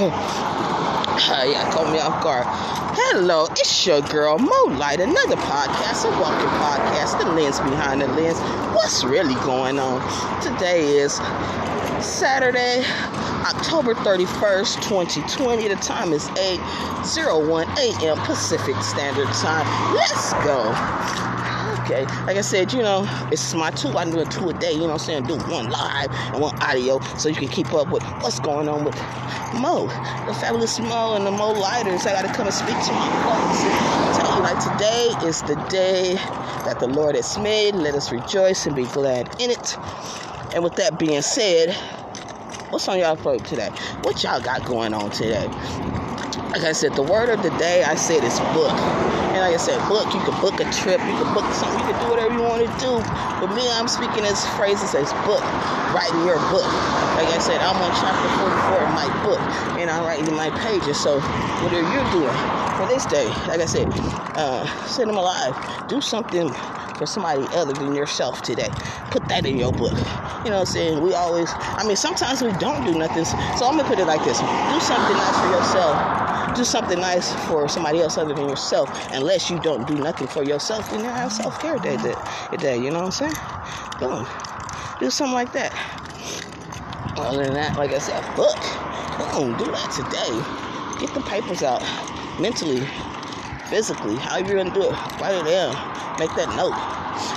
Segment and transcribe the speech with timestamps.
[0.00, 2.46] yeah, caught me off guard.
[2.48, 8.06] Hello, it's your girl Mo Light, another podcast, a walking podcast, the lens behind the
[8.08, 8.40] lens.
[8.74, 10.00] What's really going on?
[10.40, 11.16] Today is
[12.00, 12.82] Saturday,
[13.40, 15.68] October 31st, 2020.
[15.68, 18.18] The time is 8:01 a.m.
[18.26, 19.94] Pacific Standard Time.
[19.94, 20.74] Let's go.
[21.80, 23.88] Okay, like I said, you know, it's my two.
[23.96, 24.72] I'm doing two a day.
[24.72, 25.22] You know what I'm saying?
[25.24, 28.84] Do one live and one audio, so you can keep up with what's going on
[28.84, 28.94] with
[29.54, 29.86] Mo,
[30.26, 32.06] the fabulous Mo, and the Mo Lighters.
[32.06, 34.18] I got to come and speak to my folks.
[34.18, 36.16] Tell you, like today is the day
[36.66, 37.74] that the Lord has made.
[37.74, 39.78] Let us rejoice and be glad in it.
[40.54, 41.76] And with that being said,
[42.70, 43.70] what's on y'all plate today?
[44.02, 45.46] What y'all got going on today?
[46.54, 48.72] Like I said, the word of the day I said is book.
[49.30, 51.92] And like I said, book, you can book a trip, you can book something, you
[51.92, 52.98] can do whatever you want to do.
[53.38, 55.42] But me, I'm speaking as phrases as book,
[55.94, 56.66] writing your book.
[57.18, 59.40] Like I said, I'm on chapter 44 of my book,
[59.78, 60.98] and I'm writing my pages.
[60.98, 61.20] So
[61.62, 62.34] whatever you're doing
[62.76, 63.88] for this day, like I said,
[64.36, 65.54] uh, set them alive.
[65.88, 66.54] Do something
[67.00, 68.68] for somebody other than yourself today.
[69.10, 69.96] Put that in your book.
[70.44, 71.02] You know what I'm saying?
[71.02, 73.24] We always, I mean, sometimes we don't do nothing.
[73.24, 76.56] So I'm going to put it like this do something nice for yourself.
[76.56, 78.90] Do something nice for somebody else other than yourself.
[79.12, 81.96] Unless you don't do nothing for yourself, then you have self care day,
[82.58, 82.76] day.
[82.76, 83.34] You know what I'm saying?
[83.98, 84.26] Boom.
[85.00, 85.72] Do something like that.
[87.16, 88.60] Other than that, like I said, book.
[89.32, 89.56] Boom.
[89.56, 91.00] Do that today.
[91.00, 91.80] Get the papers out
[92.38, 92.86] mentally,
[93.70, 94.94] physically, however you're gonna do it.
[95.22, 95.72] Write it down.
[96.18, 96.74] Make that note.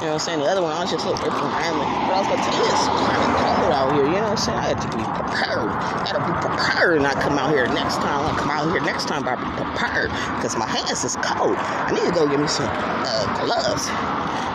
[0.00, 0.40] You know what I'm saying?
[0.40, 1.92] The other one, I was just looking for rambling.
[2.08, 4.08] But I was gonna tell you, it's kind of cold out here.
[4.08, 4.58] You know what I'm saying?
[4.58, 5.68] I had to be prepared.
[5.68, 8.24] I gotta be prepared and not come out here next time.
[8.24, 10.08] I come out here next time, but I be prepared
[10.40, 11.60] because my hands is cold.
[11.60, 13.92] I need to go get me some uh, gloves.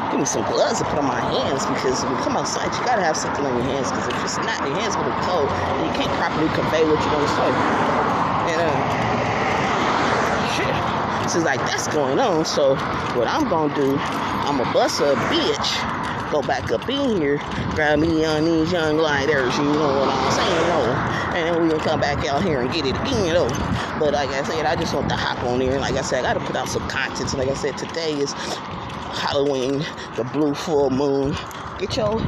[0.09, 2.81] Give me some gloves to put on my hands because when you come outside, you
[2.81, 5.45] gotta have something on your hands because if it's not, your hands gonna be cold
[5.53, 7.49] and you can't properly convey what you're gonna say.
[8.57, 9.28] And uh.
[11.29, 12.43] So like that's going on.
[12.43, 12.73] So
[13.15, 17.37] what I'm gonna do, I'm gonna bust a bitch, go back up in here,
[17.75, 21.37] grab me on these young lighters, you know what I'm saying, though.
[21.37, 23.49] And then we can come back out here and get it again, though.
[23.99, 25.73] But like I said, I just want to hop on there.
[25.73, 27.31] And like I said, I gotta put out some content.
[27.35, 31.35] Like I said, today is Halloween, the blue full moon.
[31.79, 32.19] Get your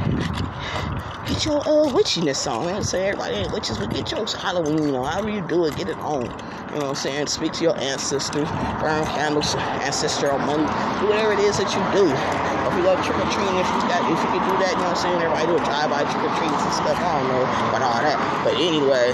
[1.26, 2.72] get your uh witchiness on.
[2.72, 5.04] I'm saying everybody ain't witches, but get your Halloween on.
[5.04, 6.22] However you do it, get it on.
[6.22, 7.26] You know what I'm saying?
[7.26, 8.48] Speak to your ancestors,
[8.80, 10.64] burn candles, ancestral money,
[11.00, 12.08] do whatever it is that you do.
[12.08, 14.78] If you go trick or treating, if you got if you can do that, you
[14.80, 15.20] know what I'm saying?
[15.20, 16.96] Everybody do a drive by trick or treats and stuff.
[16.96, 18.16] I don't know about all that.
[18.48, 19.12] But anyway,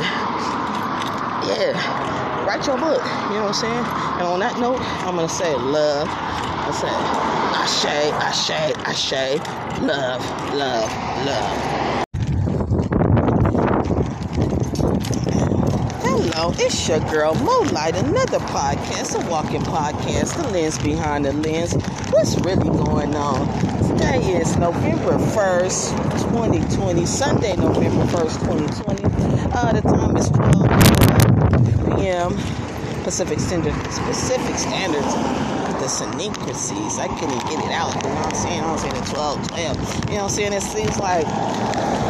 [1.50, 2.27] yeah.
[2.48, 3.84] Write your book, you know what I'm saying?
[4.16, 6.08] And on that note, I'm gonna say love.
[6.08, 9.38] I say ashe, ashe, ashe,
[9.82, 10.90] love, love,
[11.26, 12.06] love.
[16.00, 21.34] Hello, it's your girl Mo Light, another podcast, a walking podcast, the lens behind the
[21.34, 21.74] lens.
[22.08, 23.46] What's really going on?
[23.90, 25.90] Today is November 1st,
[26.30, 29.04] 2020, Sunday, November 1st, 2020.
[29.52, 30.97] Uh, the time is 12
[31.96, 32.36] p.m.
[33.04, 33.74] Pacific Standard,
[34.06, 35.14] Pacific Standards.
[35.78, 37.94] The synchronicities, I couldn't get it out.
[37.94, 38.62] You know what I'm saying?
[38.64, 39.60] I'm saying the 12, 12.
[39.60, 40.52] You know what I'm saying?
[40.52, 41.26] It seems like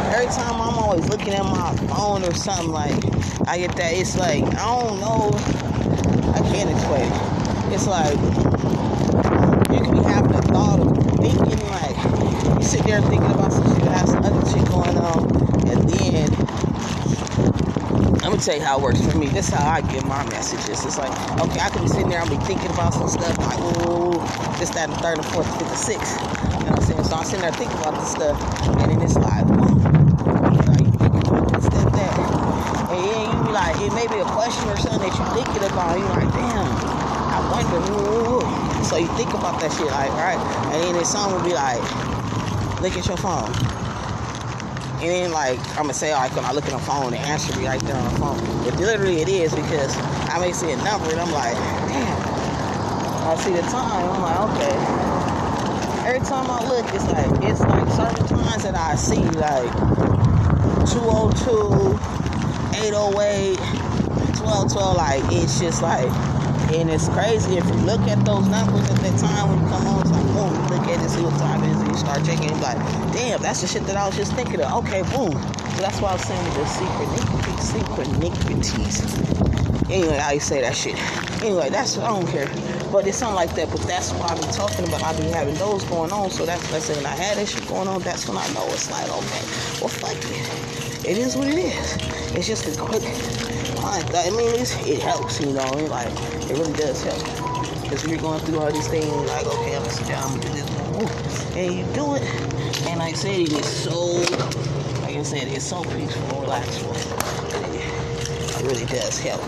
[0.09, 2.97] every time I'm always looking at my phone or something like
[3.47, 3.93] I get that.
[3.93, 5.31] It's like I don't know.
[6.33, 7.11] I can't explain.
[7.71, 8.17] It's like
[9.69, 11.97] you can be having a thought of thinking like
[12.57, 15.29] you sit there thinking about some shit, some other shit going on,
[15.69, 16.28] and then
[18.39, 19.27] tell you how it works for me.
[19.27, 20.85] This is how I get my messages.
[20.85, 23.59] It's like, okay, I can be sitting there, I'll be thinking about some stuff, like,
[23.87, 24.13] ooh,
[24.59, 26.19] this, that, and the third, and fourth, fifth, and sixth.
[26.59, 27.03] You know what I'm saying?
[27.03, 29.45] So I'm sitting there thinking about this stuff, and then it's like,
[33.81, 36.67] it may be a question or something that you're thinking about, you're like, damn,
[37.31, 38.83] I wonder, ooh.
[38.83, 40.39] So you think about that shit, like, right?
[40.73, 41.81] And then this song will be like,
[42.81, 43.51] look at your phone.
[45.01, 47.57] And then, like, I'm gonna say, like when I look at the phone, the answer
[47.57, 48.37] be right there on the phone.
[48.65, 49.95] But literally, it is because
[50.27, 51.55] I may see a number and I'm like,
[51.87, 52.29] damn.
[53.29, 54.75] I see the time, I'm like, okay.
[56.09, 59.71] Every time I look, it's like, it's like certain times that I see, like,
[60.91, 61.95] 202,
[62.83, 63.59] 808,
[64.41, 66.09] 1212, like, it's just like,
[66.73, 69.87] and it's crazy if you look at those numbers at that time when you come
[69.87, 71.97] on, it's like, boom, you look at it, see what time it is, and you
[71.97, 72.77] start checking, like,
[73.13, 74.85] damn, that's the shit that I was just thinking of.
[74.85, 75.33] Okay, boom.
[75.33, 76.65] So that's why I was saying the
[77.61, 79.29] synchronicities.
[79.89, 80.95] Anyway, you say that shit.
[81.41, 82.47] Anyway, that's I don't care.
[82.91, 83.71] But it's something like that.
[83.71, 85.01] But that's what I've been talking about.
[85.03, 86.29] I've been having those going on.
[86.29, 88.91] So that's let's when I had that shit going on, that's when I know it's
[88.91, 89.43] like, okay,
[89.81, 91.05] well fuck it.
[91.05, 91.97] It is what it is.
[92.35, 93.01] It's just a quick
[93.83, 95.71] I, mean, it helps, you know.
[95.87, 96.07] Like
[96.49, 97.23] it really does help.
[97.83, 100.53] Because you're going through all these things, like, okay, I'm gonna sit down, I'm gonna
[100.53, 102.21] do this, and you do it.
[102.87, 104.13] And like I said, it is so,
[105.01, 106.93] like I said, it's so peaceful, relaxful.
[106.93, 109.41] It, really does help.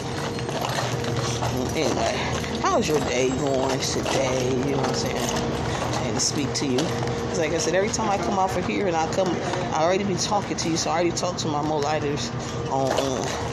[1.75, 4.49] Anyway, how's your day going today?
[4.49, 6.07] You know what I'm saying?
[6.07, 6.77] And to speak to you.
[6.79, 9.27] Because like I said, every time I come off of here and I come,
[9.73, 10.77] I already be talking to you.
[10.77, 12.31] So I already talked to my molighters
[12.71, 13.50] on on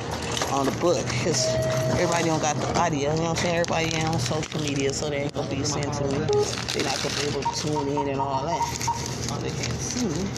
[0.65, 1.05] the book.
[1.07, 1.47] Because
[1.93, 3.11] everybody don't got the audio.
[3.11, 3.57] You know what I'm saying?
[3.57, 6.19] Everybody ain't on social media, so they ain't gonna be sent to me.
[6.19, 8.63] They're not gonna be able to tune in and all that.
[9.31, 10.29] All they can't see me.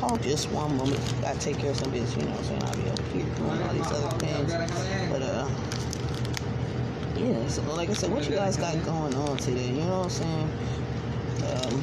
[0.00, 1.00] Oh, just one moment.
[1.20, 2.62] Gotta take care of some business, you know what I'm saying?
[2.62, 4.52] I'll be over here doing all these other things.
[5.10, 5.48] But, uh,
[7.16, 9.68] yeah, so like I said, what you guys got going on today?
[9.68, 10.50] You know what I'm saying?
[11.44, 11.80] Um,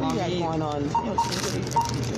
[0.00, 0.84] what you got going on?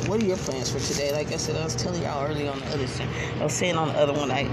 [0.06, 1.12] what are your plans for today?
[1.12, 3.08] Like I said, I was telling y'all early on the other thing.
[3.40, 4.48] I was saying on the other one, I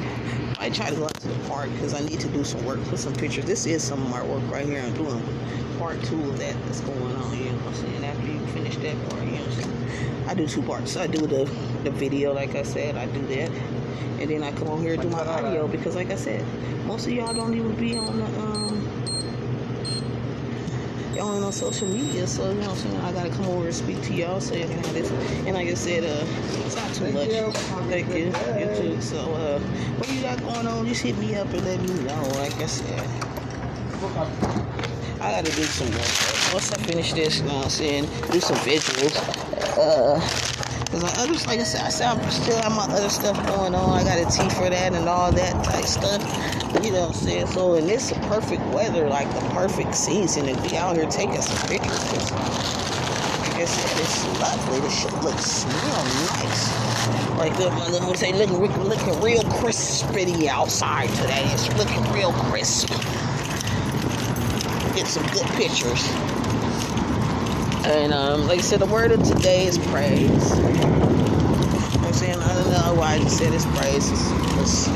[0.60, 2.84] I try to go out to the park because I need to do some work,
[2.86, 3.46] put some pictures.
[3.46, 4.82] This is some of my work right here.
[4.82, 5.24] I'm doing
[5.78, 7.38] part two of that that's going on.
[7.38, 8.04] You know what I'm saying?
[8.04, 10.28] After you finish that part, you know what I'm saying?
[10.28, 10.92] I do two parts.
[10.92, 11.46] So I do the
[11.84, 13.52] the video, like I said, I do that,
[14.20, 16.46] and then I come on here and do my audio because, like I said,
[16.86, 18.89] most of y'all don't even be on the um
[21.20, 23.02] y'all on social media, so you know what I'm saying.
[23.02, 25.12] I gotta come over and speak to y'all so you can have this.
[25.46, 26.26] And like I said, uh,
[26.66, 27.28] it's not too much.
[27.90, 29.02] Thank you, YouTube.
[29.04, 29.60] So uh,
[30.00, 30.88] what you got going on?
[30.88, 32.22] Just hit me up and let me know.
[32.40, 33.06] Like I said.
[35.22, 36.54] I gotta do some work.
[36.54, 39.18] Once I finish this, you know what I'm saying, do some visuals.
[39.78, 40.59] Uh,
[40.92, 43.76] Cause my other, like I said, I said I'm still have my other stuff going
[43.76, 44.00] on.
[44.00, 46.22] I got a tea for that and all that type stuff.
[46.84, 47.48] You know what I'm saying?
[47.48, 51.42] So, and it's the perfect weather, like the perfect season to be out here taking
[51.42, 52.32] some pictures.
[52.32, 54.80] Like I said, it's lovely.
[54.80, 57.38] This shit looks real nice.
[57.38, 61.44] Like my little say, looking, looking real crispy outside today.
[61.54, 62.90] It's looking real crisp
[65.00, 66.39] get some good pictures.
[67.90, 70.52] And um, like I said, the word of today is praise.
[70.54, 74.12] I'm saying I don't know why I just said it's praise.
[74.12, 74.88] It's,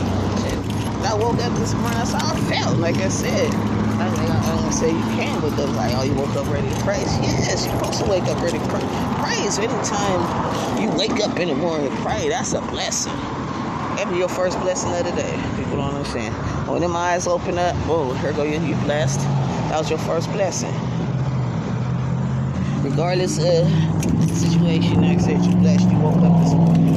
[1.02, 2.78] I woke up this morning, that's how I felt.
[2.78, 6.36] Like I said, I am gonna say you can wake up like, oh, you woke
[6.36, 7.10] up ready to praise.
[7.20, 8.82] Yes, you're supposed to wake up ready to pray.
[9.26, 9.58] praise.
[9.58, 13.14] Anytime you wake up in the morning to pray, that's a blessing.
[13.98, 15.42] That'll be your first blessing of the day.
[15.58, 16.36] People don't understand.
[16.70, 19.20] When them eyes open up, whoa, here go you, you blessed.
[19.70, 20.74] That was your first blessing.
[22.94, 23.44] Regardless of
[24.28, 26.94] the situation, like I said, you blessed, you woke up this morning.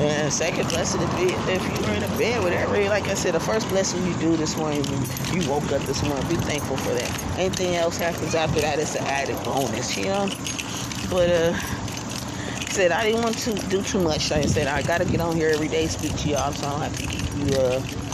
[0.00, 2.82] And second blessing to be if you were in a bed, whatever.
[2.88, 6.02] Like I said, the first blessing you do this morning, you, you woke up this
[6.02, 6.26] morning.
[6.30, 7.38] Be thankful for that.
[7.38, 10.26] Anything else happens after that, it's an added bonus, you know.
[11.10, 11.58] But uh,
[12.70, 14.30] said I didn't want to do too much.
[14.30, 16.70] Like I said, I gotta get on here every day, speak to y'all, so I
[16.70, 18.07] don't have to keep you uh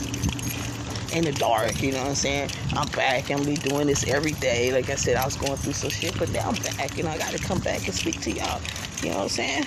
[1.15, 2.49] in the dark, you know what I'm saying?
[2.73, 3.31] I'm back.
[3.31, 4.73] I'm be doing this every day.
[4.73, 7.17] Like I said, I was going through some shit, but now I'm back and I
[7.17, 8.61] gotta come back and speak to y'all.
[9.01, 9.65] You know what I'm saying?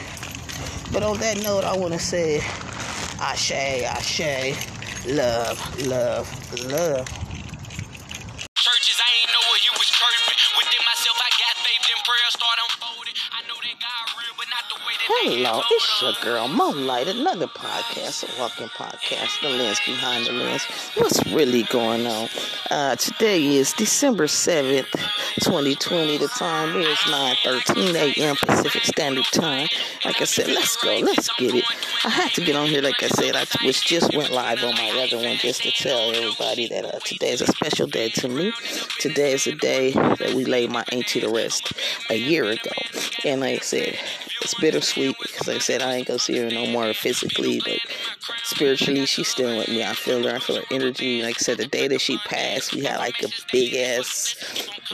[0.93, 2.41] But on that note, I wanna say
[3.21, 4.57] Ashe, Ashe,
[5.07, 7.18] love, love, love.
[14.11, 20.33] Hello, it's your girl Mo Light, another podcast, a walking podcast, the lens behind the
[20.33, 20.65] lens.
[20.97, 22.29] What's really going on?
[22.71, 24.91] Uh, today is December 7th,
[25.43, 26.19] 2020.
[26.19, 28.37] The time is 9:13 a.m.
[28.37, 29.69] Pacific Standard Time.
[30.05, 31.65] Like I said, let's go, let's get it.
[32.05, 34.75] I had to get on here, like I said, I was just went live on
[34.75, 38.29] my other one just to tell everybody that uh, today is a special day to
[38.29, 38.53] me.
[39.01, 41.73] Today is a day that we laid my auntie to rest
[42.09, 42.71] a year ago,
[43.25, 43.99] and like I said,
[44.43, 47.79] it's bittersweet because like I said, I ain't gonna see her no more physically, but
[48.45, 49.85] spiritually, she's still with me.
[49.85, 50.37] I feel her.
[50.37, 51.23] I feel her energy.
[51.23, 54.37] Like I said, the day that she passed, we had like a big ass,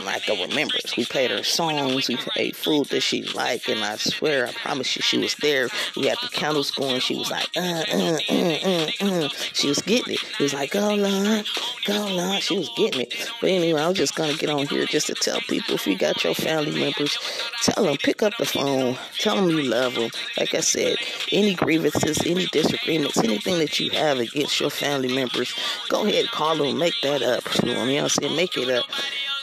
[0.04, 0.97] like a remembrance.
[0.97, 2.09] We played her songs.
[2.09, 5.69] We ate food that she liked, and I swear, I promise you, she was there.
[5.97, 7.00] We had the candles going.
[7.00, 9.28] She was like, uh, uh, uh, uh, uh.
[9.52, 10.21] She was getting it.
[10.38, 11.47] It was like, go Lord,
[11.87, 12.43] go Lord.
[12.43, 13.31] She was getting it.
[13.40, 15.97] But anyway, I was just gonna get on here just to tell people if you
[15.97, 17.19] got your family members,
[17.62, 20.11] tell them pick up the phone, tell them you love them.
[20.38, 20.97] Like I said,
[21.33, 22.47] any grievances, any
[23.18, 25.54] anything that you have against your family members,
[25.88, 27.44] go ahead, call them, make that up.
[27.62, 28.37] You know what I'm saying?
[28.37, 28.87] Make it up.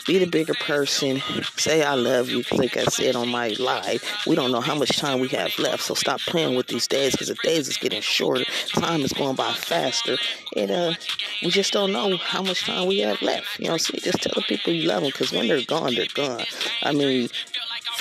[0.06, 1.22] be the bigger person.
[1.56, 2.42] Say I love you.
[2.52, 5.82] Like I said on my live, we don't know how much time we have left.
[5.82, 8.44] So stop playing with these days because the days is getting shorter.
[8.68, 10.16] Time is going by faster.
[10.56, 10.94] And uh,
[11.42, 13.60] we just don't know how much time we have left.
[13.60, 16.06] You know, see, just tell the people you love them because when they're gone, they're
[16.14, 16.44] gone.
[16.82, 17.28] I mean,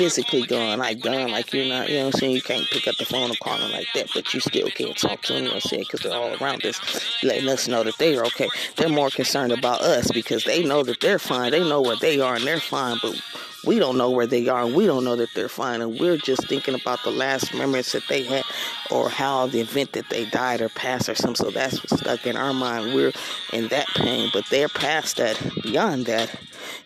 [0.02, 2.32] physically gone, like gone, like you're not, you know what I'm saying?
[2.36, 4.98] You can't pick up the phone and call them like that, but you still can't
[4.98, 5.84] talk to them, you know what I'm saying?
[5.84, 8.50] Because they're all around us, letting us know that they are okay.
[8.78, 11.52] They're more concerned about us because they know that they're fine.
[11.52, 13.22] They know what they are and they're fine, but
[13.64, 16.18] we don't know where they are and we don't know that they're fine and we're
[16.18, 18.44] just thinking about the last memories that they had
[18.90, 22.26] or how the event that they died or passed or something so that's what's stuck
[22.26, 23.12] in our mind we're
[23.54, 26.36] in that pain but they're past that beyond that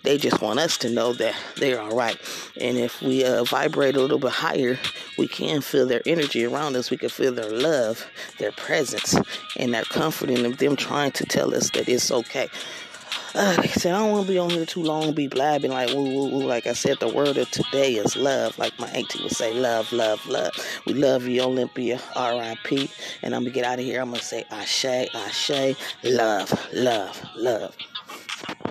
[0.04, 2.18] they just want us to know that they're all right
[2.60, 4.78] and if we uh, vibrate a little bit higher
[5.18, 8.06] we can feel their energy around us we can feel their love
[8.40, 9.16] their presence
[9.58, 12.50] and that comforting of them trying to tell us that it's okay
[13.38, 15.72] uh, like I said, I don't want to be on here too long, be blabbing
[15.72, 16.46] like woo woo woo.
[16.46, 18.58] Like I said, the word of today is love.
[18.58, 20.54] Like my auntie would say, love, love, love.
[20.86, 22.90] We love you, Olympia, R.I.P.
[23.24, 24.02] And I'm gonna get out of here.
[24.02, 27.76] I'm gonna say, Ashe, Ashe, love, love, love.